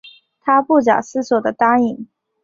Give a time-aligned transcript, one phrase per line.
[0.39, 2.07] 她不假思索的答应